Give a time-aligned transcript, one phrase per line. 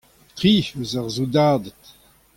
[0.37, 1.81] Tri eus ar soudarded.